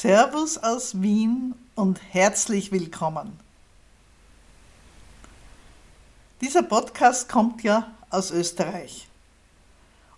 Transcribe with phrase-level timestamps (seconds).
[0.00, 3.32] Servus aus Wien und herzlich willkommen.
[6.40, 9.08] Dieser Podcast kommt ja aus Österreich.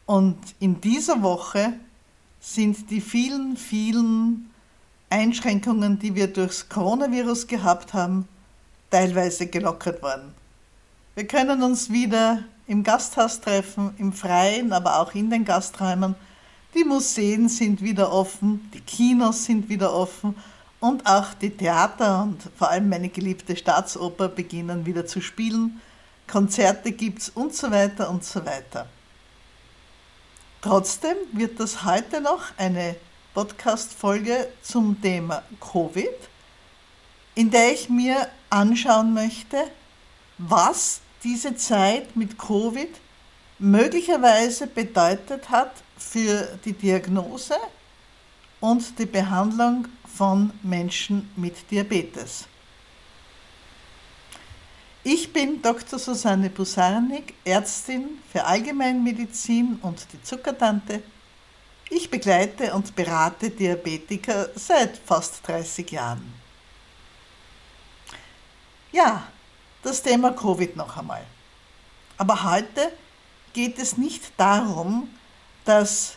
[0.05, 1.73] Und in dieser Woche
[2.41, 4.51] sind die vielen, vielen
[5.09, 8.29] Einschränkungen, die wir durchs Coronavirus gehabt haben,
[8.91, 10.35] teilweise gelockert worden.
[11.15, 16.17] Wir können uns wieder im Gasthaus treffen, im Freien, aber auch in den Gasträumen
[16.75, 20.35] die Museen sind wieder offen, die Kinos sind wieder offen
[20.79, 25.81] und auch die Theater und vor allem meine geliebte Staatsoper beginnen wieder zu spielen.
[26.27, 28.87] Konzerte gibt es und so weiter und so weiter.
[30.63, 32.97] Trotzdem wird das heute noch eine
[33.35, 36.09] Podcast-Folge zum Thema Covid,
[37.35, 39.57] in der ich mir anschauen möchte,
[40.39, 42.89] was diese Zeit mit Covid
[43.61, 47.57] möglicherweise bedeutet hat für die Diagnose
[48.59, 52.47] und die Behandlung von Menschen mit Diabetes.
[55.05, 55.99] Ich bin Dr.
[55.99, 61.03] Susanne Busarnik, Ärztin für Allgemeinmedizin und die Zuckertante.
[61.89, 66.33] Ich begleite und berate Diabetiker seit fast 30 Jahren.
[68.93, 69.27] Ja,
[69.83, 71.25] das Thema Covid noch einmal.
[72.19, 72.93] Aber heute
[73.53, 75.09] geht es nicht darum,
[75.65, 76.17] dass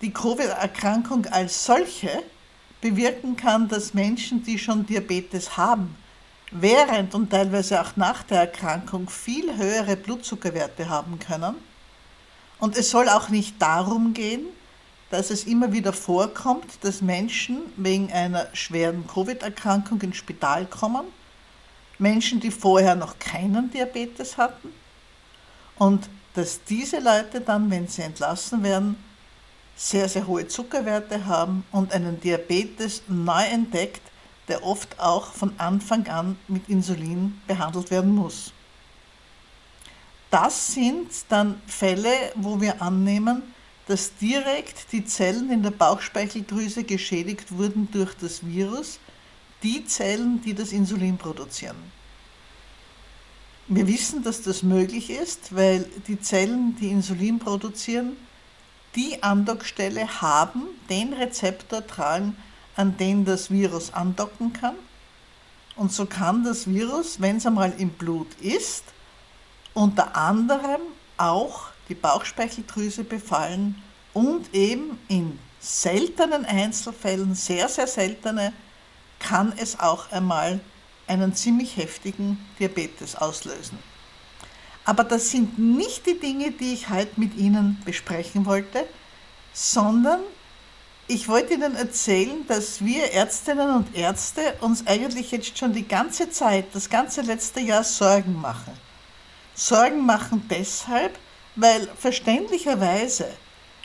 [0.00, 2.22] die Covid-Erkrankung als solche
[2.80, 5.96] bewirken kann, dass Menschen, die schon Diabetes haben,
[6.50, 11.56] während und teilweise auch nach der Erkrankung viel höhere Blutzuckerwerte haben können.
[12.60, 14.46] Und es soll auch nicht darum gehen,
[15.10, 21.06] dass es immer wieder vorkommt, dass Menschen wegen einer schweren Covid-Erkrankung ins Spital kommen,
[21.98, 24.72] Menschen, die vorher noch keinen Diabetes hatten
[25.76, 28.94] und dass diese Leute dann, wenn sie entlassen werden,
[29.74, 34.02] sehr, sehr hohe Zuckerwerte haben und einen Diabetes neu entdeckt,
[34.46, 38.52] der oft auch von Anfang an mit Insulin behandelt werden muss.
[40.30, 43.42] Das sind dann Fälle, wo wir annehmen,
[43.88, 49.00] dass direkt die Zellen in der Bauchspeicheldrüse geschädigt wurden durch das Virus,
[49.64, 51.97] die Zellen, die das Insulin produzieren.
[53.70, 58.16] Wir wissen, dass das möglich ist, weil die Zellen, die Insulin produzieren,
[58.96, 62.34] die Andockstelle haben, den Rezeptor tragen,
[62.76, 64.76] an den das Virus andocken kann.
[65.76, 68.84] Und so kann das Virus, wenn es einmal im Blut ist,
[69.74, 70.80] unter anderem
[71.18, 73.82] auch die Bauchspeicheldrüse befallen
[74.14, 78.54] und eben in seltenen Einzelfällen, sehr, sehr seltene,
[79.18, 80.58] kann es auch einmal
[81.08, 83.78] einen ziemlich heftigen Diabetes auslösen.
[84.84, 88.86] Aber das sind nicht die Dinge, die ich heute mit Ihnen besprechen wollte,
[89.52, 90.20] sondern
[91.06, 96.30] ich wollte Ihnen erzählen, dass wir Ärztinnen und Ärzte uns eigentlich jetzt schon die ganze
[96.30, 98.72] Zeit, das ganze letzte Jahr Sorgen machen.
[99.54, 101.18] Sorgen machen deshalb,
[101.56, 103.28] weil verständlicherweise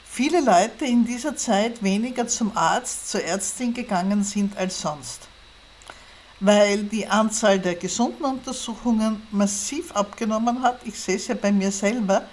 [0.05, 5.27] viele Leute in dieser Zeit weniger zum Arzt, zur Ärztin gegangen sind als sonst
[6.45, 10.81] weil die Anzahl der gesunden Untersuchungen massiv abgenommen hat.
[10.83, 12.23] Ich sehe es ja bei mir selber.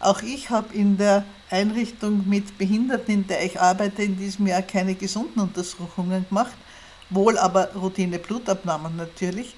[0.00, 4.62] Auch ich habe in der Einrichtung mit Behinderten, in der ich arbeite, in diesem Jahr
[4.62, 6.56] keine gesunden Untersuchungen gemacht,
[7.10, 9.54] wohl aber Routine-Blutabnahmen natürlich.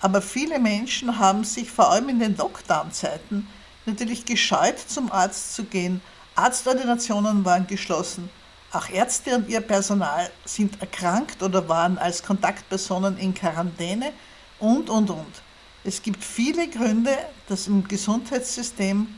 [0.00, 3.46] Aber viele Menschen haben sich vor allem in den Lockdown-Zeiten
[3.84, 6.00] natürlich gescheut, zum Arzt zu gehen.
[6.34, 8.30] Arztordinationen waren geschlossen.
[8.72, 14.12] Auch Ärzte und ihr Personal sind erkrankt oder waren als Kontaktpersonen in Quarantäne
[14.60, 15.42] und, und, und.
[15.82, 17.16] Es gibt viele Gründe,
[17.48, 19.08] dass im Gesundheitssystem,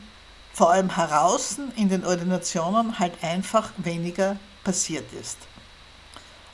[0.53, 5.37] vor allem heraus in den Ordinationen, halt einfach weniger passiert ist.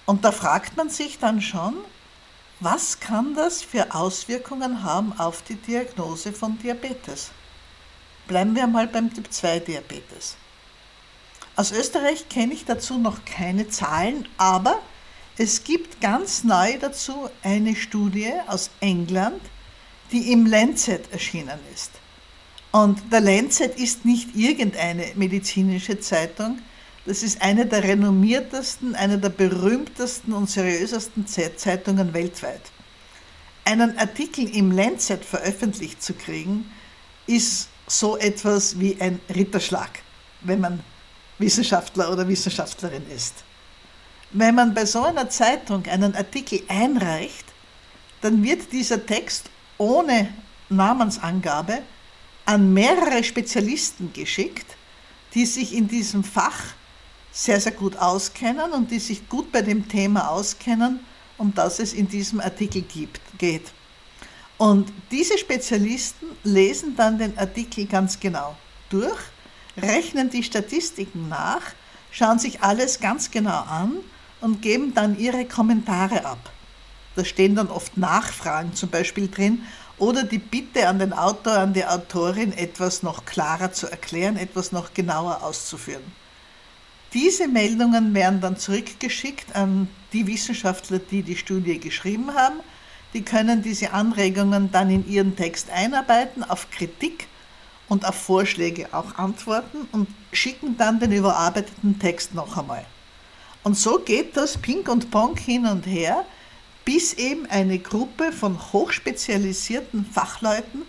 [0.05, 1.75] Und da fragt man sich dann schon,
[2.59, 7.31] was kann das für Auswirkungen haben auf die Diagnose von Diabetes?
[8.27, 10.35] Bleiben wir mal beim Typ 2 Diabetes.
[11.59, 14.79] Aus Österreich kenne ich dazu noch keine Zahlen, aber
[15.37, 19.41] es gibt ganz neu dazu eine Studie aus England,
[20.13, 21.91] die im Lancet erschienen ist.
[22.71, 26.59] Und der Lancet ist nicht irgendeine medizinische Zeitung,
[27.05, 32.71] das ist eine der renommiertesten, eine der berühmtesten und seriösesten Zeitungen weltweit.
[33.65, 36.71] Einen Artikel im Lancet veröffentlicht zu kriegen,
[37.27, 39.99] ist so etwas wie ein Ritterschlag,
[40.39, 40.81] wenn man
[41.39, 43.33] Wissenschaftler oder Wissenschaftlerin ist.
[44.31, 47.45] Wenn man bei so einer Zeitung einen Artikel einreicht,
[48.21, 50.31] dann wird dieser Text ohne
[50.69, 51.81] Namensangabe
[52.45, 54.65] an mehrere Spezialisten geschickt,
[55.33, 56.59] die sich in diesem Fach
[57.31, 60.99] sehr, sehr gut auskennen und die sich gut bei dem Thema auskennen,
[61.37, 63.71] um das es in diesem Artikel gibt, geht.
[64.57, 68.55] Und diese Spezialisten lesen dann den Artikel ganz genau
[68.89, 69.19] durch,
[69.81, 71.61] rechnen die Statistiken nach,
[72.11, 73.97] schauen sich alles ganz genau an
[74.41, 76.51] und geben dann ihre Kommentare ab.
[77.15, 79.63] Da stehen dann oft Nachfragen zum Beispiel drin
[79.97, 84.71] oder die Bitte an den Autor, an die Autorin, etwas noch klarer zu erklären, etwas
[84.71, 86.03] noch genauer auszuführen.
[87.13, 92.59] Diese Meldungen werden dann zurückgeschickt an die Wissenschaftler, die die Studie geschrieben haben.
[93.13, 97.27] Die können diese Anregungen dann in ihren Text einarbeiten, auf Kritik
[97.89, 102.85] und auf Vorschläge auch antworten und schicken dann den überarbeiteten Text noch einmal.
[103.63, 106.25] Und so geht das Pink und Pong hin und her,
[106.85, 110.83] bis eben eine Gruppe von hochspezialisierten Fachleuten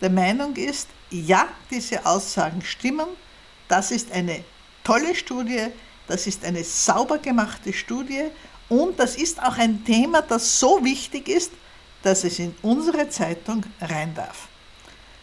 [0.00, 3.06] der Meinung ist, ja, diese Aussagen stimmen,
[3.68, 4.44] das ist eine
[4.84, 5.68] tolle Studie,
[6.08, 8.24] das ist eine sauber gemachte Studie
[8.68, 11.52] und das ist auch ein Thema, das so wichtig ist,
[12.02, 14.48] dass es in unsere Zeitung rein darf.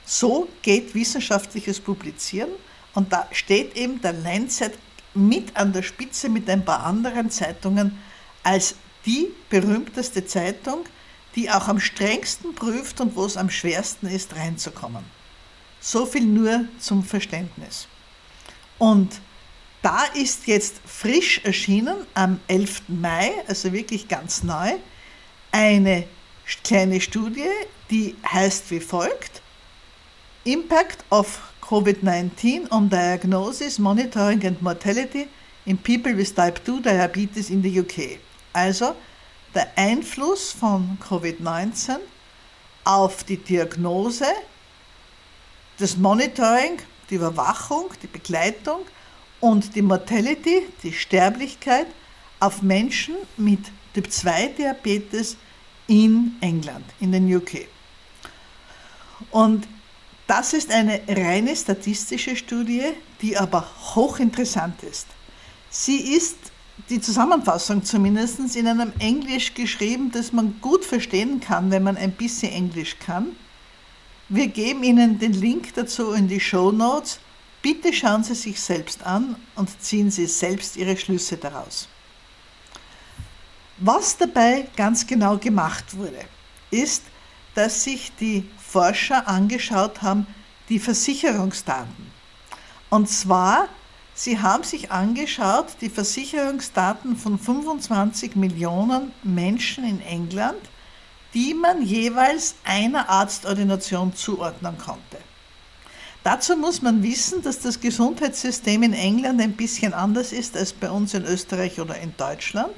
[0.06, 2.52] So geht wissenschaftliches Publizieren
[2.94, 4.74] und da steht eben der Lancet
[5.14, 7.98] mit an der Spitze mit ein paar anderen Zeitungen
[8.44, 10.86] als die berühmteste Zeitung,
[11.36, 15.04] die auch am strengsten prüft und wo es am schwersten ist, reinzukommen.
[15.80, 17.88] So viel nur zum Verständnis.
[18.78, 19.20] Und
[19.82, 22.84] da ist jetzt frisch erschienen am 11.
[22.88, 24.74] Mai, also wirklich ganz neu,
[25.52, 26.08] eine
[26.64, 27.50] kleine Studie,
[27.90, 29.43] die heißt wie folgt:
[30.46, 35.30] Impact of COVID-19 on Diagnosis, Monitoring and Mortality
[35.66, 38.20] in People with Type 2 Diabetes in the UK.
[38.52, 38.94] Also
[39.56, 42.00] der Einfluss von Covid-19
[42.84, 44.26] auf die Diagnose,
[45.78, 46.80] das Monitoring,
[47.10, 48.82] die Überwachung, die Begleitung
[49.40, 51.88] und die Mortality, die Sterblichkeit
[52.42, 53.62] auf Menschen mit
[53.94, 55.38] Typ-2-Diabetes
[55.88, 57.68] in England, in den UK.
[59.32, 59.66] Und
[60.28, 62.84] das ist eine reine statistische Studie,
[63.22, 65.08] die aber hochinteressant ist.
[65.70, 66.38] Sie ist,
[66.90, 72.12] die Zusammenfassung zumindest, in einem Englisch geschrieben, das man gut verstehen kann, wenn man ein
[72.12, 73.36] bisschen Englisch kann.
[74.30, 77.20] Wir geben Ihnen den Link dazu in die Show Notes
[77.64, 81.88] Bitte schauen Sie sich selbst an und ziehen Sie selbst Ihre Schlüsse daraus.
[83.78, 86.26] Was dabei ganz genau gemacht wurde,
[86.72, 87.04] ist,
[87.56, 90.26] dass sich die Forscher angeschaut haben,
[90.68, 92.12] die Versicherungsdaten.
[92.90, 93.68] Und zwar,
[94.16, 100.58] sie haben sich angeschaut, die Versicherungsdaten von 25 Millionen Menschen in England,
[101.36, 105.18] die man jeweils einer Arztordination zuordnen konnte.
[106.24, 110.90] Dazu muss man wissen, dass das Gesundheitssystem in England ein bisschen anders ist als bei
[110.90, 112.74] uns in Österreich oder in Deutschland.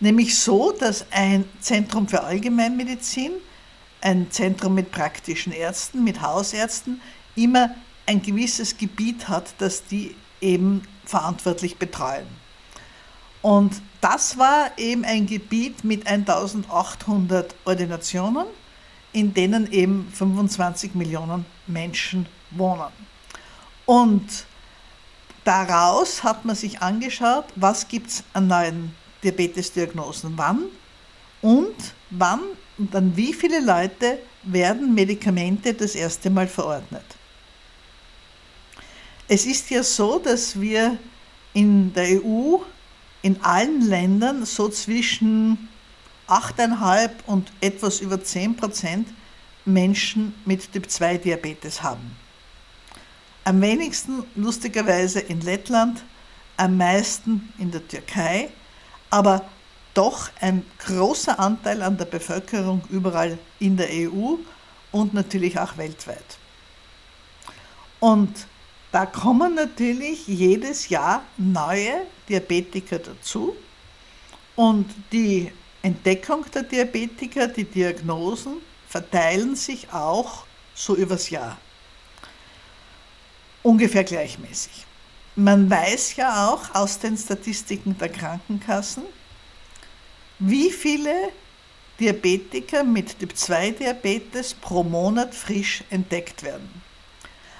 [0.00, 3.32] Nämlich so, dass ein Zentrum für Allgemeinmedizin,
[4.04, 7.00] ein Zentrum mit praktischen Ärzten, mit Hausärzten,
[7.34, 7.74] immer
[8.06, 12.26] ein gewisses Gebiet hat, das die eben verantwortlich betreuen.
[13.40, 18.46] Und das war eben ein Gebiet mit 1800 Ordinationen,
[19.12, 22.92] in denen eben 25 Millionen Menschen wohnen.
[23.86, 24.46] Und
[25.44, 30.64] daraus hat man sich angeschaut, was gibt es an neuen Diabetesdiagnosen, wann
[31.44, 31.76] und
[32.08, 32.40] wann
[32.78, 37.04] und an wie viele Leute werden Medikamente das erste Mal verordnet.
[39.28, 40.96] Es ist ja so, dass wir
[41.52, 42.56] in der EU
[43.20, 45.68] in allen Ländern so zwischen
[46.28, 49.08] 8,5 und etwas über 10 Prozent
[49.66, 52.16] Menschen mit Typ-2-Diabetes haben.
[53.44, 56.02] Am wenigsten lustigerweise in Lettland,
[56.56, 58.48] am meisten in der Türkei,
[59.10, 59.44] aber
[59.94, 64.36] doch ein großer Anteil an der Bevölkerung überall in der EU
[64.92, 66.38] und natürlich auch weltweit.
[68.00, 68.46] Und
[68.92, 73.56] da kommen natürlich jedes Jahr neue Diabetiker dazu
[74.56, 75.50] und die
[75.82, 78.58] Entdeckung der Diabetiker, die Diagnosen
[78.88, 81.58] verteilen sich auch so übers Jahr
[83.62, 84.86] ungefähr gleichmäßig.
[85.34, 89.02] Man weiß ja auch aus den Statistiken der Krankenkassen,
[90.46, 91.30] wie viele
[91.98, 96.82] Diabetiker mit Typ-2-Diabetes pro Monat frisch entdeckt werden.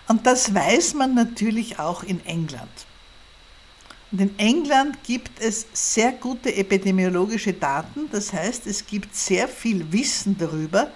[0.09, 2.71] Und das weiß man natürlich auch in England.
[4.13, 9.91] Und in England gibt es sehr gute epidemiologische Daten, das heißt, es gibt sehr viel
[9.93, 10.91] Wissen darüber,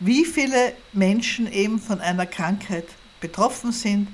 [0.00, 2.88] wie viele Menschen eben von einer Krankheit
[3.20, 4.08] betroffen sind,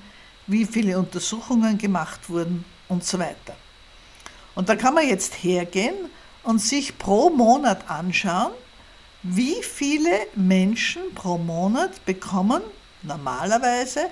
[0.47, 3.57] wie viele Untersuchungen gemacht wurden und so weiter.
[4.55, 5.95] Und da kann man jetzt hergehen
[6.43, 8.53] und sich pro Monat anschauen,
[9.23, 12.63] wie viele Menschen pro Monat bekommen
[13.03, 14.09] normalerweise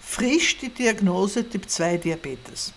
[0.00, 2.72] frisch die Diagnose Typ 2 Diabetes.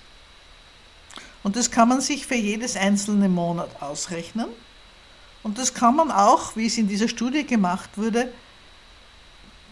[1.44, 4.48] Und das kann man sich für jedes einzelne Monat ausrechnen.
[5.42, 8.32] Und das kann man auch, wie es in dieser Studie gemacht wurde,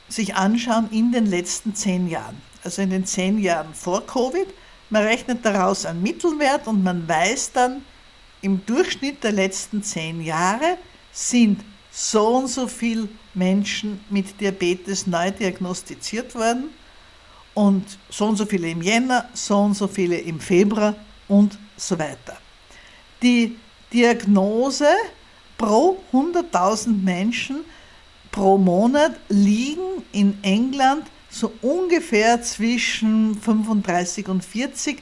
[0.10, 2.41] sich anschauen in den letzten zehn Jahren.
[2.63, 4.48] Also in den zehn Jahren vor Covid.
[4.89, 7.86] Man rechnet daraus einen Mittelwert und man weiß dann,
[8.42, 10.78] im Durchschnitt der letzten zehn Jahre
[11.12, 16.70] sind so und so viele Menschen mit Diabetes neu diagnostiziert worden
[17.54, 20.96] und so und so viele im Jänner, so und so viele im Februar
[21.28, 22.38] und so weiter.
[23.22, 23.58] Die
[23.92, 24.88] Diagnose
[25.58, 27.58] pro 100.000 Menschen
[28.32, 35.02] pro Monat liegen in England so ungefähr zwischen 35 und 40,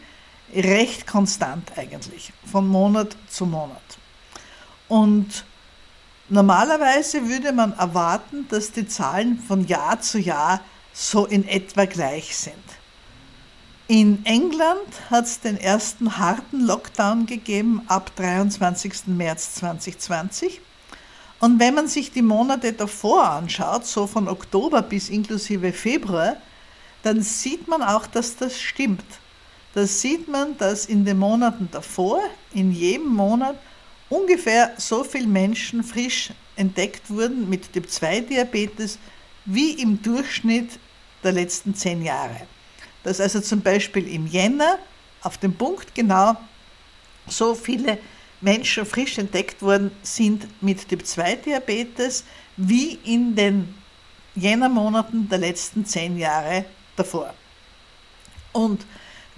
[0.53, 3.81] recht konstant eigentlich, von Monat zu Monat.
[4.87, 5.45] Und
[6.29, 10.61] normalerweise würde man erwarten, dass die Zahlen von Jahr zu Jahr
[10.93, 12.55] so in etwa gleich sind.
[13.87, 19.07] In England hat es den ersten harten Lockdown gegeben ab 23.
[19.07, 20.61] März 2020.
[21.39, 26.35] Und wenn man sich die Monate davor anschaut, so von Oktober bis inklusive Februar,
[27.01, 29.05] dann sieht man auch, dass das stimmt.
[29.79, 32.19] Da sieht man, dass in den Monaten davor,
[32.53, 33.55] in jedem Monat,
[34.09, 39.00] ungefähr so viele Menschen frisch entdeckt wurden mit Typ 2 Diabetes
[39.45, 40.71] wie im Durchschnitt
[41.24, 42.41] der letzten zehn Jahre.
[43.03, 44.79] Dass also zum Beispiel im Jänner
[45.21, 46.36] auf den Punkt genau
[47.29, 48.00] so viele
[48.41, 52.25] Menschen frisch entdeckt worden sind mit Typ 2 Diabetes
[52.57, 53.74] wie in den
[54.36, 56.65] Jännermonaten der letzten zehn Jahre
[56.98, 57.33] davor.
[58.51, 58.86] Und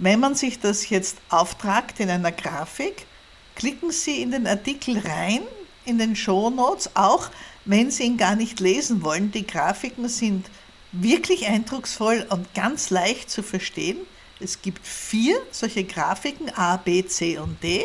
[0.02, 3.06] wenn man sich das jetzt auftragt in einer Grafik,
[3.54, 5.42] klicken Sie in den Artikel rein,
[5.84, 7.30] in den Show Notes, auch
[7.64, 9.30] wenn Sie ihn gar nicht lesen wollen.
[9.30, 10.50] Die Grafiken sind
[10.90, 13.98] wirklich eindrucksvoll und ganz leicht zu verstehen.
[14.40, 17.84] Es gibt vier solche Grafiken, A, B, C und D.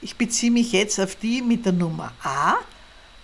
[0.00, 2.54] Ich beziehe mich jetzt auf die mit der Nummer A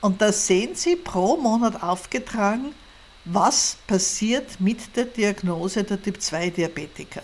[0.02, 2.74] und da sehen Sie pro Monat aufgetragen,
[3.24, 7.22] was passiert mit der Diagnose der Typ 2 Diabetiker.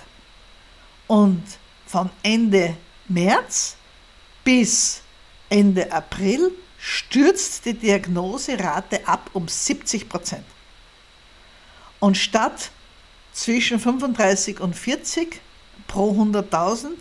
[1.12, 1.42] Und
[1.85, 2.75] von Ende
[3.07, 3.76] März
[4.45, 5.02] bis
[5.50, 10.47] Ende April stürzt die Diagnoserate ab um 70 Prozent.
[12.00, 12.71] Und statt
[13.35, 15.38] zwischen 35 und 40
[15.87, 16.92] pro 100.000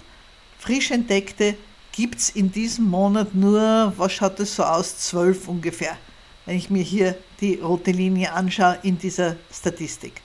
[0.60, 1.56] frisch entdeckte
[1.94, 5.98] gibt es in diesem Monat nur, was schaut es so aus, 12 ungefähr,
[6.46, 10.22] wenn ich mir hier die rote Linie anschaue in dieser Statistik.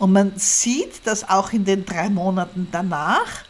[0.00, 3.44] Und man sieht, dass auch in den drei Monaten danach,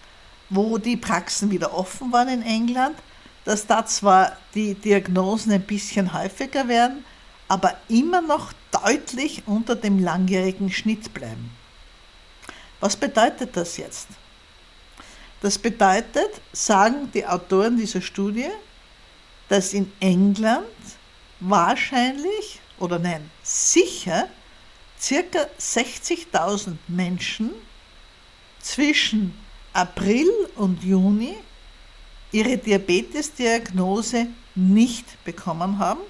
[0.50, 2.97] wo die Praxen wieder offen waren in England,
[3.45, 7.04] dass da zwar die Diagnosen ein bisschen häufiger werden,
[7.47, 11.50] aber immer noch deutlich unter dem langjährigen Schnitt bleiben.
[12.80, 14.09] Was bedeutet das jetzt?
[15.40, 18.50] Das bedeutet, sagen die Autoren dieser Studie,
[19.49, 20.66] dass in England
[21.38, 24.28] wahrscheinlich oder nein, sicher
[25.00, 27.50] circa 60.000 Menschen
[28.61, 29.35] zwischen
[29.73, 31.37] April und Juni
[32.33, 36.00] ihre Diabetesdiagnose nicht bekommen haben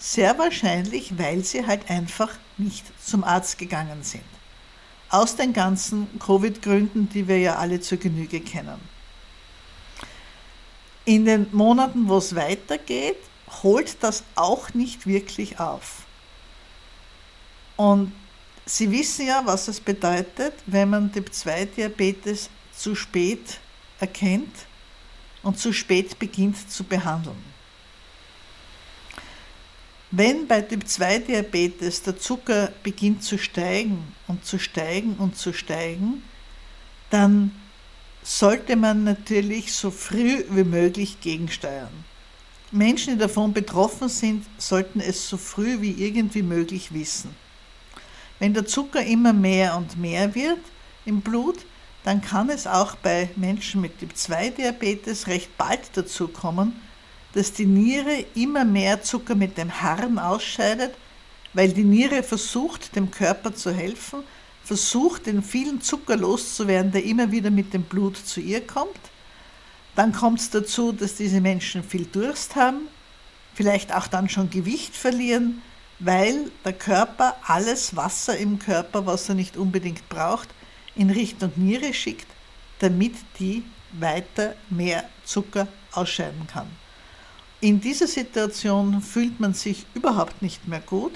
[0.00, 4.24] sehr wahrscheinlich, weil sie halt einfach nicht zum Arzt gegangen sind.
[5.10, 8.80] Aus den ganzen Covid-Gründen, die wir ja alle zur Genüge kennen.
[11.04, 13.16] In den Monaten, wo es weitergeht,
[13.62, 16.02] holt das auch nicht wirklich auf.
[17.76, 18.12] Und
[18.72, 23.58] Sie wissen ja, was es bedeutet, wenn man Typ-2-Diabetes zu spät
[23.98, 24.54] erkennt
[25.42, 27.42] und zu spät beginnt zu behandeln.
[30.12, 36.22] Wenn bei Typ-2-Diabetes der Zucker beginnt zu steigen und zu steigen und zu steigen,
[37.10, 37.50] dann
[38.22, 42.04] sollte man natürlich so früh wie möglich gegensteuern.
[42.70, 47.34] Menschen, die davon betroffen sind, sollten es so früh wie irgendwie möglich wissen.
[48.40, 50.58] Wenn der Zucker immer mehr und mehr wird
[51.04, 51.58] im Blut,
[52.04, 56.80] dann kann es auch bei Menschen mit Typ-2-Diabetes recht bald dazu kommen,
[57.34, 60.94] dass die Niere immer mehr Zucker mit dem Harn ausscheidet,
[61.52, 64.24] weil die Niere versucht, dem Körper zu helfen,
[64.64, 69.00] versucht, den vielen Zucker loszuwerden, der immer wieder mit dem Blut zu ihr kommt.
[69.96, 72.88] Dann kommt es dazu, dass diese Menschen viel Durst haben,
[73.54, 75.60] vielleicht auch dann schon Gewicht verlieren,
[76.00, 80.48] weil der Körper alles Wasser im Körper, was er nicht unbedingt braucht,
[80.96, 82.26] in Richtung Niere schickt,
[82.80, 86.68] damit die weiter mehr Zucker ausscheiden kann.
[87.60, 91.12] In dieser Situation fühlt man sich überhaupt nicht mehr gut.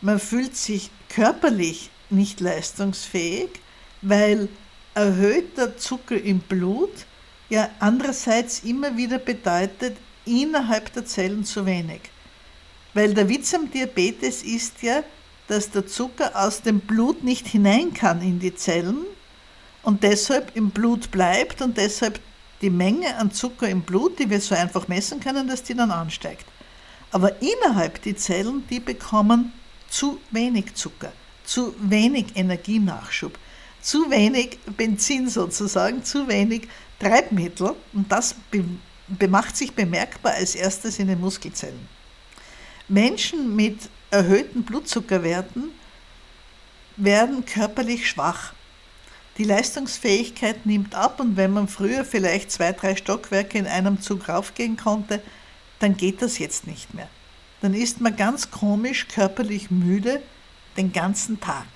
[0.00, 3.50] Man fühlt sich körperlich nicht leistungsfähig,
[4.02, 4.48] weil
[4.94, 7.06] erhöhter Zucker im Blut
[7.48, 12.00] ja andererseits immer wieder bedeutet, innerhalb der Zellen zu wenig.
[12.96, 15.02] Weil der Witz am Diabetes ist ja,
[15.48, 19.04] dass der Zucker aus dem Blut nicht hinein kann in die Zellen
[19.82, 22.18] und deshalb im Blut bleibt und deshalb
[22.62, 25.90] die Menge an Zucker im Blut, die wir so einfach messen können, dass die dann
[25.90, 26.46] ansteigt.
[27.10, 29.52] Aber innerhalb die Zellen, die bekommen
[29.90, 31.12] zu wenig Zucker,
[31.44, 33.38] zu wenig Energienachschub,
[33.82, 36.66] zu wenig Benzin sozusagen, zu wenig
[36.98, 38.36] Treibmittel und das
[39.28, 41.94] macht sich bemerkbar als erstes in den Muskelzellen.
[42.88, 43.78] Menschen mit
[44.10, 45.70] erhöhten Blutzuckerwerten
[46.96, 48.52] werden körperlich schwach.
[49.38, 54.28] Die Leistungsfähigkeit nimmt ab und wenn man früher vielleicht zwei, drei Stockwerke in einem Zug
[54.28, 55.20] raufgehen konnte,
[55.80, 57.08] dann geht das jetzt nicht mehr.
[57.60, 60.22] Dann ist man ganz komisch körperlich müde
[60.76, 61.66] den ganzen Tag.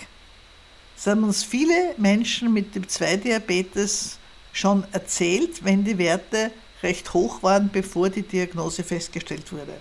[0.95, 4.19] Das haben uns viele Menschen mit dem 2-Diabetes
[4.53, 6.51] schon erzählt, wenn die Werte
[6.83, 9.81] recht hoch waren, bevor die Diagnose festgestellt wurde.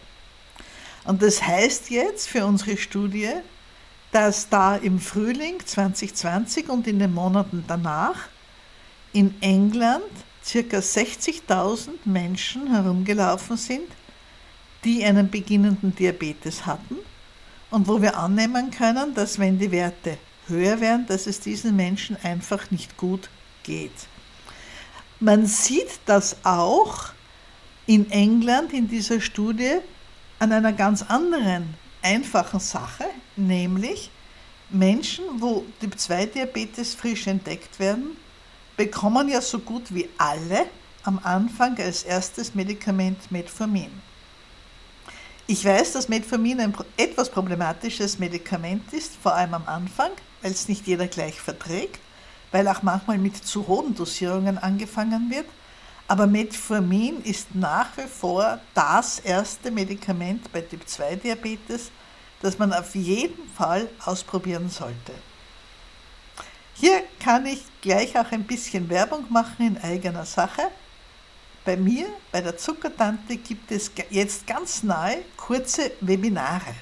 [1.10, 3.32] Und das heißt jetzt für unsere Studie,
[4.12, 8.28] dass da im Frühling 2020 und in den Monaten danach
[9.12, 10.04] in England
[10.44, 10.78] ca.
[10.78, 13.88] 60.000 Menschen herumgelaufen sind,
[14.84, 16.98] die einen beginnenden Diabetes hatten
[17.72, 22.18] und wo wir annehmen können, dass wenn die Werte höher werden, dass es diesen Menschen
[22.22, 23.32] einfach nicht gut
[23.64, 24.06] geht.
[25.20, 27.06] Man sieht das auch
[27.88, 29.80] in England in dieser Studie
[30.40, 33.06] an einer ganz anderen einfachen Sache,
[33.36, 34.10] nämlich
[34.70, 38.16] Menschen, wo Typ-2-Diabetes frisch entdeckt werden,
[38.78, 40.66] bekommen ja so gut wie alle
[41.04, 43.92] am Anfang als erstes Medikament Metformin.
[45.48, 50.70] Ich weiß, dass Metformin ein etwas problematisches Medikament ist, vor allem am Anfang, weil es
[50.70, 52.00] nicht jeder gleich verträgt,
[52.52, 55.48] weil auch manchmal mit zu hohen Dosierungen angefangen wird.
[56.10, 61.92] Aber Metformin ist nach wie vor das erste Medikament bei Typ-2-Diabetes,
[62.42, 65.14] das man auf jeden Fall ausprobieren sollte.
[66.74, 70.64] Hier kann ich gleich auch ein bisschen Werbung machen in eigener Sache.
[71.64, 76.74] Bei mir, bei der Zuckertante, gibt es jetzt ganz nahe kurze Webinare.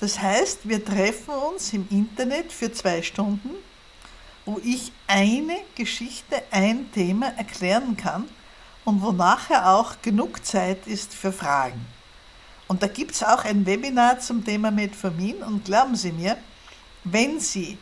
[0.00, 3.50] Das heißt, wir treffen uns im Internet für zwei Stunden
[4.44, 8.28] wo ich eine Geschichte, ein Thema erklären kann
[8.84, 11.84] und wo nachher auch genug Zeit ist für Fragen.
[12.68, 16.36] Und da gibt es auch ein Webinar zum Thema Metformin und glauben Sie mir,
[17.04, 17.78] wenn Sie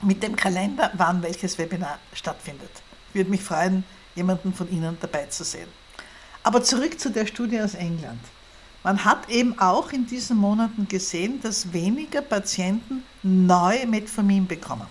[0.02, 2.70] mit dem Kalender, wann welches Webinar stattfindet.
[3.12, 3.84] Würde mich freuen,
[4.14, 5.68] jemanden von Ihnen dabei zu sehen.
[6.46, 8.20] Aber zurück zu der Studie aus England.
[8.84, 14.86] Man hat eben auch in diesen Monaten gesehen, dass weniger Patienten neu Metformin bekommen.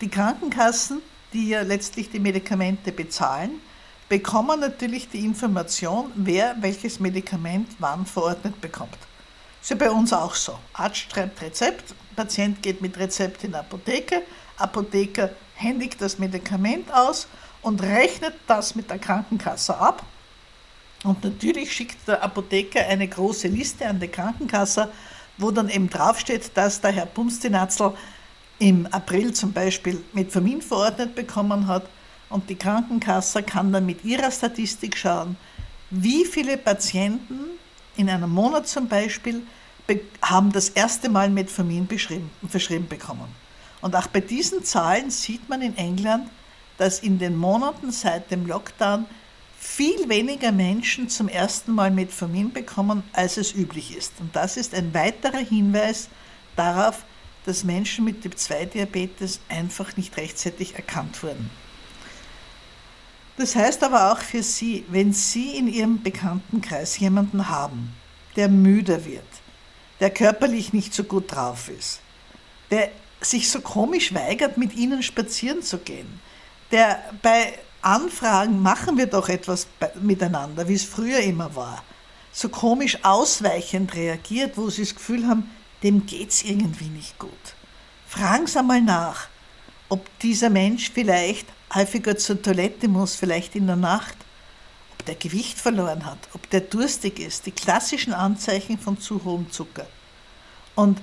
[0.00, 1.00] Die Krankenkassen,
[1.32, 3.60] die ja letztlich die Medikamente bezahlen,
[4.08, 8.98] bekommen natürlich die Information, wer welches Medikament wann verordnet bekommt.
[9.62, 10.58] Ist ja bei uns auch so.
[10.72, 14.22] Arzt schreibt Rezept, Patient geht mit Rezept in die Apotheke,
[14.56, 17.28] Apotheker händigt das Medikament aus
[17.62, 20.04] und rechnet das mit der Krankenkasse ab
[21.04, 24.90] und natürlich schickt der Apotheker eine große Liste an die Krankenkasse,
[25.38, 27.92] wo dann eben draufsteht, dass der Herr Bumstinatzel
[28.58, 31.86] im April zum Beispiel Metformin verordnet bekommen hat
[32.30, 35.36] und die Krankenkasse kann dann mit ihrer Statistik schauen,
[35.90, 37.40] wie viele Patienten
[37.96, 39.42] in einem Monat zum Beispiel
[40.22, 43.28] haben das erste Mal Metformin verschrieben bekommen.
[43.82, 46.30] Und auch bei diesen Zahlen sieht man in England,
[46.78, 49.04] dass in den Monaten seit dem Lockdown
[49.64, 54.12] viel weniger Menschen zum ersten Mal Metformin bekommen, als es üblich ist.
[54.20, 56.10] Und das ist ein weiterer Hinweis
[56.54, 57.04] darauf,
[57.46, 61.50] dass Menschen mit Typ-2-Diabetes einfach nicht rechtzeitig erkannt wurden.
[63.36, 67.96] Das heißt aber auch für Sie, wenn Sie in Ihrem Bekanntenkreis jemanden haben,
[68.36, 69.24] der müder wird,
[69.98, 72.00] der körperlich nicht so gut drauf ist,
[72.70, 76.20] der sich so komisch weigert, mit Ihnen spazieren zu gehen,
[76.70, 79.66] der bei Anfragen machen wir doch etwas
[80.00, 81.82] miteinander, wie es früher immer war,
[82.32, 85.50] so komisch ausweichend reagiert, wo Sie das Gefühl haben,
[85.82, 87.30] dem geht es irgendwie nicht gut.
[88.08, 89.28] Fragen Sie einmal nach,
[89.88, 94.16] ob dieser Mensch vielleicht häufiger zur Toilette muss, vielleicht in der Nacht,
[94.92, 99.50] ob der Gewicht verloren hat, ob der durstig ist, die klassischen Anzeichen von zu hohem
[99.50, 99.86] Zucker.
[100.74, 101.00] Und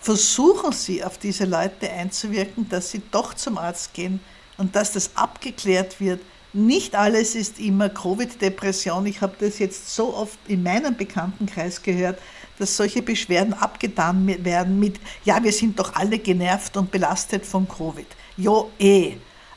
[0.00, 4.20] versuchen Sie auf diese Leute einzuwirken, dass sie doch zum Arzt gehen
[4.58, 6.20] und dass das abgeklärt wird.
[6.54, 9.06] Nicht alles ist immer Covid-Depression.
[9.06, 12.18] Ich habe das jetzt so oft in meinem Bekanntenkreis gehört,
[12.58, 17.66] dass solche Beschwerden abgetan werden mit, ja, wir sind doch alle genervt und belastet von
[17.66, 18.06] Covid.
[18.36, 19.14] Jo, eh.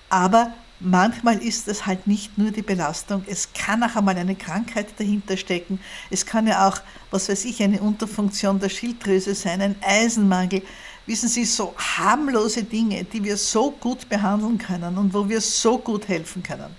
[0.09, 4.87] Aber manchmal ist es halt nicht nur die Belastung, es kann auch einmal eine Krankheit
[4.97, 5.79] dahinter stecken.
[6.09, 6.79] Es kann ja auch,
[7.11, 10.61] was weiß ich, eine Unterfunktion der Schilddrüse sein, ein Eisenmangel.
[11.05, 15.77] Wissen Sie, so harmlose Dinge, die wir so gut behandeln können und wo wir so
[15.77, 16.75] gut helfen können.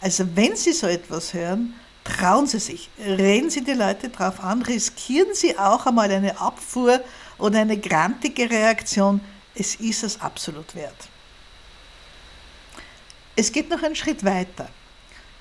[0.00, 4.62] Also wenn Sie so etwas hören, trauen Sie sich, reden Sie die Leute drauf an,
[4.62, 7.00] riskieren Sie auch einmal eine Abfuhr
[7.38, 9.20] oder eine grantige Reaktion.
[9.54, 11.08] Es ist es absolut wert.
[13.34, 14.68] Es geht noch einen Schritt weiter.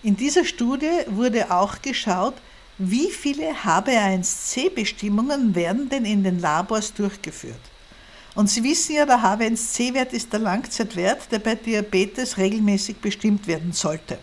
[0.01, 2.33] In dieser Studie wurde auch geschaut,
[2.79, 7.59] wie viele HB1C-Bestimmungen werden denn in den Labors durchgeführt.
[8.35, 13.73] Und Sie wissen ja, der HB1C-Wert ist der Langzeitwert, der bei Diabetes regelmäßig bestimmt werden
[13.73, 14.17] sollte.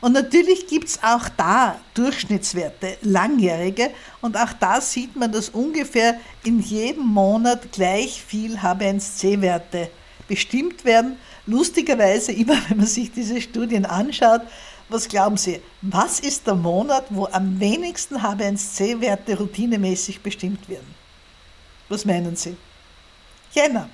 [0.00, 3.90] Und natürlich gibt es auch da Durchschnittswerte, langjährige.
[4.20, 9.90] Und auch da sieht man, dass ungefähr in jedem Monat gleich viel HB1C-Werte
[10.26, 11.16] bestimmt werden.
[11.46, 14.42] Lustigerweise, immer wenn man sich diese Studien anschaut,
[14.88, 20.94] was glauben Sie, was ist der Monat, wo am wenigsten HB1C-Werte routinemäßig bestimmt werden?
[21.88, 22.56] Was meinen Sie?
[23.52, 23.88] Jänner.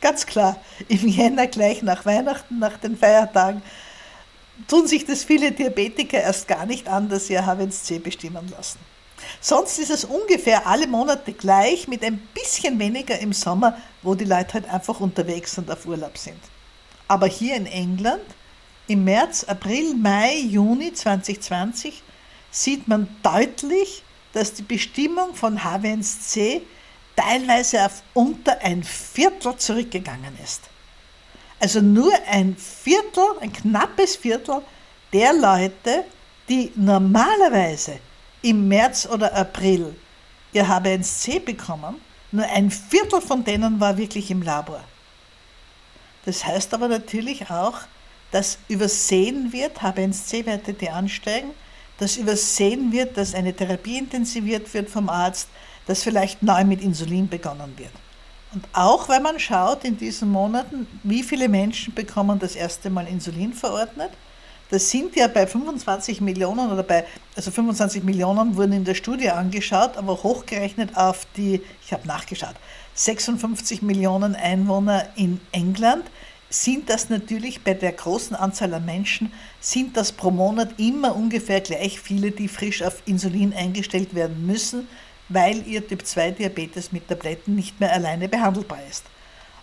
[0.00, 0.56] Ganz klar,
[0.88, 3.62] im Jänner gleich nach Weihnachten, nach den Feiertagen
[4.66, 8.78] tun sich das viele Diabetiker erst gar nicht an, dass sie ihr H1C bestimmen lassen.
[9.40, 14.24] Sonst ist es ungefähr alle Monate gleich, mit ein bisschen weniger im Sommer, wo die
[14.24, 16.38] Leute halt einfach unterwegs und auf Urlaub sind.
[17.08, 18.22] Aber hier in England,
[18.86, 22.02] im März, April, Mai, Juni 2020,
[22.50, 26.62] sieht man deutlich, dass die Bestimmung von H1C
[27.18, 30.62] teilweise auf unter ein Viertel zurückgegangen ist.
[31.58, 34.62] Also nur ein Viertel, ein knappes Viertel
[35.12, 36.04] der Leute,
[36.48, 37.98] die normalerweise
[38.42, 39.96] im März oder April
[40.52, 42.00] ihr H1C bekommen,
[42.30, 44.84] nur ein Viertel von denen war wirklich im Labor.
[46.24, 47.80] Das heißt aber natürlich auch,
[48.30, 51.50] dass übersehen wird, H1C-Werte, die ansteigen,
[51.98, 55.48] dass übersehen wird, dass eine Therapie intensiviert wird vom Arzt,
[55.88, 57.90] dass vielleicht neu mit Insulin begonnen wird.
[58.52, 63.08] Und auch wenn man schaut in diesen Monaten, wie viele Menschen bekommen das erste Mal
[63.08, 64.10] Insulin verordnet,
[64.70, 69.30] das sind ja bei 25 Millionen oder bei, also 25 Millionen wurden in der Studie
[69.30, 72.54] angeschaut, aber hochgerechnet auf die, ich habe nachgeschaut,
[72.94, 76.04] 56 Millionen Einwohner in England
[76.50, 81.60] sind das natürlich bei der großen Anzahl an Menschen, sind das pro Monat immer ungefähr
[81.60, 84.86] gleich viele, die frisch auf Insulin eingestellt werden müssen
[85.28, 89.04] weil ihr Typ-2-Diabetes mit Tabletten nicht mehr alleine behandelbar ist.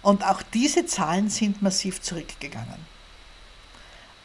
[0.02, 2.96] Und auch diese Zahlen sind massiv zurückgegangen.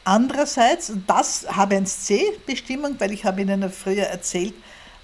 [0.04, 4.54] Andererseits, das H1C-Bestimmung, weil ich habe Ihnen früher erzählt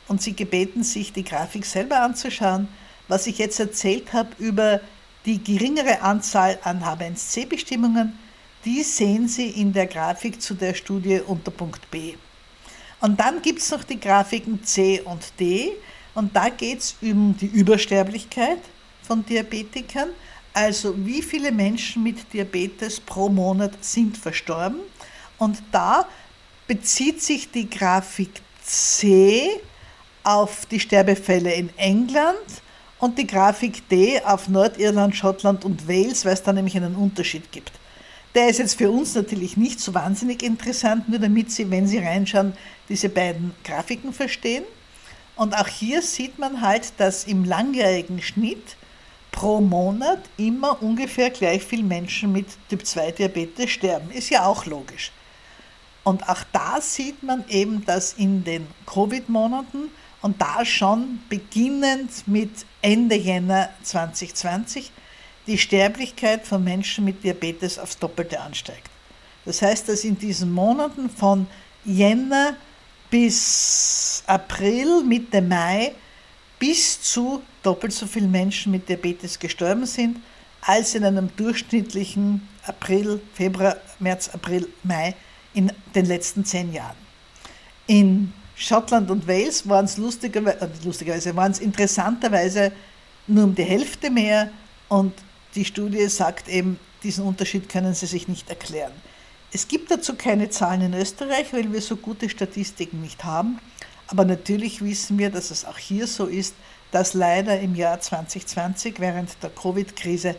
[0.09, 2.69] und Sie gebeten, sich die Grafik selber anzuschauen,
[3.09, 4.81] was ich jetzt erzählt habe über
[5.25, 8.19] die geringere Anzahl an H1C-Bestimmungen,
[8.65, 12.15] die sehen Sie in der Grafik zu der Studie unter Punkt B.
[13.01, 15.73] Und dann gibt es noch die Grafiken C und D,
[16.17, 18.59] und da geht es um die Übersterblichkeit
[19.03, 20.09] von Diabetikern,
[20.55, 24.81] also wie viele Menschen mit Diabetes pro Monat sind verstorben.
[25.37, 26.09] Und da
[26.67, 28.31] bezieht sich die Grafik
[28.63, 29.61] C
[30.25, 32.63] auf die Sterbefälle in England
[32.99, 37.53] und die Grafik D auf Nordirland, Schottland und Wales, weil es da nämlich einen Unterschied
[37.53, 37.73] gibt.
[38.35, 41.99] Der ist jetzt für uns natürlich nicht so wahnsinnig interessant, nur damit Sie, wenn Sie
[41.99, 42.55] reinschauen,
[42.89, 44.65] diese beiden Grafiken verstehen.
[45.37, 48.77] Und auch hier sieht man halt, dass im langjährigen Schnitt
[49.31, 54.11] pro Monat immer ungefähr gleich viele Menschen mit Typ-2-Diabetes sterben.
[54.11, 55.13] Ist ja auch logisch.
[56.05, 59.91] Und auch da sieht man eben, dass in den Covid-Monaten
[60.23, 64.91] und da schon beginnend mit Ende Jänner 2020
[65.47, 68.89] die Sterblichkeit von Menschen mit Diabetes aufs Doppelte ansteigt.
[69.45, 71.47] Das heißt, dass in diesen Monaten von
[71.85, 72.57] Jänner
[73.11, 75.93] bis April, Mitte Mai
[76.59, 80.19] bis zu doppelt so viele Menschen mit Diabetes gestorben sind,
[80.63, 85.15] als in einem durchschnittlichen April, Februar, März, April, Mai
[85.55, 86.97] in den letzten zehn Jahren.
[87.87, 92.73] In Schottland und Wales waren es lustigerweise, äh, lustigerweise waren es interessanterweise
[93.27, 94.51] nur um die Hälfte mehr
[94.89, 95.13] und
[95.55, 98.93] die Studie sagt eben, diesen Unterschied können sie sich nicht erklären.
[99.53, 103.59] Es gibt dazu keine Zahlen in Österreich, weil wir so gute Statistiken nicht haben.
[104.09, 106.55] Aber natürlich wissen wir, dass es auch hier so ist,
[106.93, 110.37] dass leider im Jahr 2020 während der Covid-Krise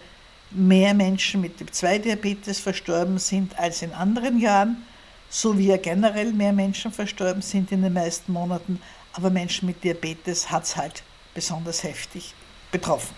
[0.51, 4.85] mehr Menschen mit Typ-2-Diabetes verstorben sind als in anderen Jahren,
[5.29, 8.79] so wie ja generell mehr Menschen verstorben sind in den meisten Monaten.
[9.13, 12.33] Aber Menschen mit Diabetes hat es halt besonders heftig
[12.71, 13.15] betroffen.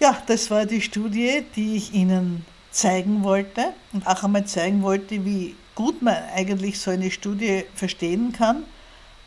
[0.00, 2.44] Ja, das war die Studie, die ich Ihnen
[2.76, 8.32] zeigen wollte und auch einmal zeigen wollte, wie gut man eigentlich so eine Studie verstehen
[8.32, 8.64] kann.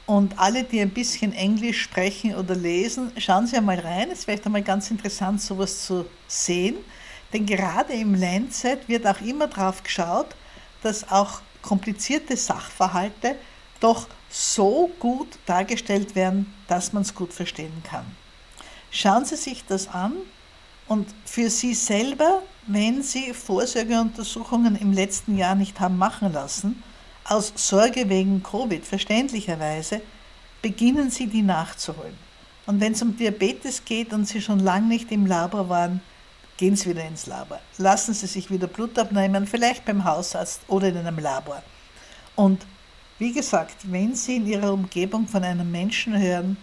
[0.06, 4.10] Und alle, die ein bisschen Englisch sprechen oder lesen, schauen Sie einmal rein.
[4.12, 6.76] Es ist vielleicht einmal ganz interessant, sowas zu sehen.
[7.34, 10.36] Denn gerade im Lancet wird auch immer darauf geschaut,
[10.82, 13.36] dass auch komplizierte Sachverhalte
[13.80, 18.06] doch so gut dargestellt werden, dass man es gut verstehen kann.
[18.92, 20.14] Schauen Sie sich das an
[20.88, 26.84] und für Sie selber, wenn Sie Vorsorgeuntersuchungen im letzten Jahr nicht haben machen lassen,
[27.26, 30.02] aus Sorge wegen Covid, verständlicherweise,
[30.62, 32.18] beginnen Sie die nachzuholen.
[32.66, 36.02] Und wenn es um Diabetes geht und Sie schon lange nicht im Labor waren,
[36.58, 37.60] gehen Sie wieder ins Labor.
[37.78, 41.64] Lassen Sie sich wieder Blut abnehmen, vielleicht beim Hausarzt oder in einem Labor.
[42.36, 42.66] Und
[43.18, 46.58] wie gesagt, wenn Sie in Ihrer Umgebung von einem Menschen hören,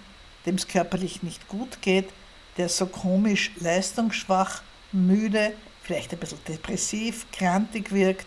[0.45, 2.09] dem es körperlich nicht gut geht,
[2.57, 5.53] der so komisch leistungsschwach, müde,
[5.87, 8.27] vielleicht ein bisschen depressiv, krantig wirkt,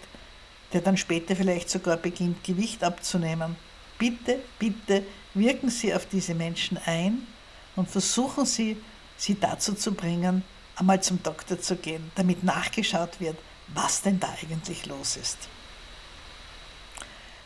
[0.74, 3.56] der dann später vielleicht sogar beginnt, Gewicht abzunehmen.
[3.98, 7.28] Bitte, bitte wirken Sie auf diese Menschen ein
[7.76, 8.78] und versuchen Sie,
[9.18, 10.44] sie dazu zu bringen,
[10.76, 15.38] einmal zum Doktor zu gehen, damit nachgeschaut wird, was denn da eigentlich los ist.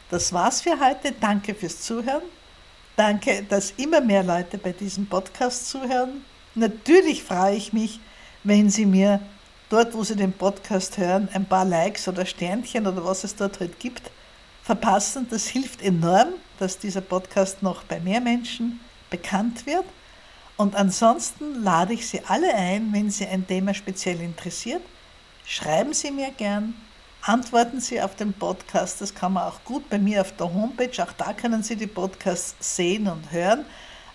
[0.09, 1.11] Das war's für heute.
[1.13, 2.21] Danke fürs Zuhören.
[2.95, 6.23] Danke, dass immer mehr Leute bei diesem Podcast zuhören.
[6.53, 7.99] Natürlich freue ich mich,
[8.43, 9.19] wenn Sie mir
[9.73, 13.59] dort, wo Sie den Podcast hören, ein paar Likes oder Sternchen oder was es dort
[13.59, 14.11] halt gibt,
[14.61, 15.25] verpassen.
[15.31, 19.85] Das hilft enorm, dass dieser Podcast noch bei mehr Menschen bekannt wird.
[20.57, 24.83] Und ansonsten lade ich Sie alle ein, wenn Sie ein Thema speziell interessiert,
[25.43, 26.75] schreiben Sie mir gern,
[27.23, 29.01] antworten Sie auf den Podcast.
[29.01, 31.03] Das kann man auch gut bei mir auf der Homepage.
[31.03, 33.65] Auch da können Sie die Podcasts sehen und hören.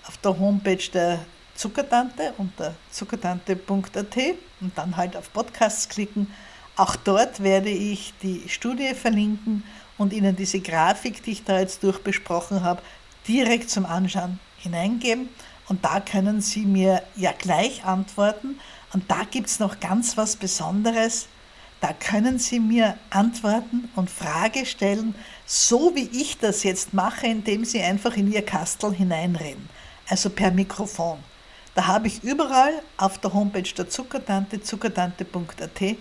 [0.07, 1.19] Auf der Homepage der
[1.59, 4.17] Zuckertante unter zuckertante.at
[4.61, 6.33] und dann halt auf Podcasts klicken.
[6.77, 9.65] Auch dort werde ich die Studie verlinken
[9.97, 12.81] und Ihnen diese Grafik, die ich da jetzt durchbesprochen habe,
[13.27, 15.31] direkt zum Anschauen hineingeben.
[15.67, 18.61] Und da können Sie mir ja gleich antworten.
[18.93, 21.27] Und da gibt es noch ganz was Besonderes.
[21.81, 27.65] Da können Sie mir antworten und Frage stellen, so wie ich das jetzt mache, indem
[27.65, 29.69] Sie einfach in Ihr Kastel hineinreden,
[30.09, 31.19] also per Mikrofon.
[31.79, 35.97] Da habe ich überall auf der Homepage der Zuckertante, zuckertante.at,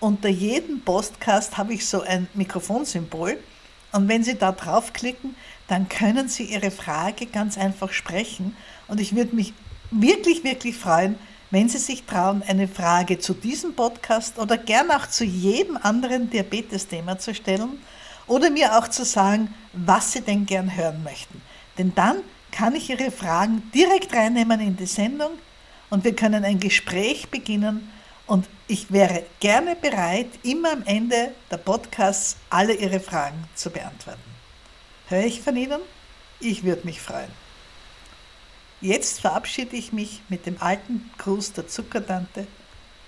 [0.00, 3.38] unter jedem Postcast habe ich so ein Mikrofonsymbol.
[3.92, 5.36] Und wenn Sie da draufklicken,
[5.68, 8.56] dann können Sie Ihre Frage ganz einfach sprechen.
[8.88, 9.54] Und ich würde mich
[9.92, 11.16] wirklich, wirklich freuen,
[11.52, 16.28] wenn Sie sich trauen, eine Frage zu diesem Podcast oder gern auch zu jedem anderen
[16.28, 17.80] Diabetes-Thema zu stellen
[18.26, 21.40] oder mir auch zu sagen, was Sie denn gern hören möchten.
[21.78, 22.16] Denn dann
[22.50, 25.38] kann ich Ihre Fragen direkt reinnehmen in die Sendung
[25.90, 27.90] und wir können ein Gespräch beginnen
[28.26, 34.20] und ich wäre gerne bereit, immer am Ende der Podcasts alle Ihre Fragen zu beantworten.
[35.08, 35.80] Höre ich von Ihnen?
[36.38, 37.30] Ich würde mich freuen.
[38.80, 42.46] Jetzt verabschiede ich mich mit dem alten Gruß der Zuckertante.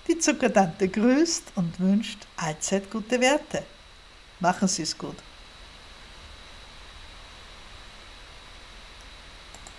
[0.07, 3.63] Die Zuckertante grüßt und wünscht allzeit gute Werte.
[4.39, 5.15] Machen Sie es gut.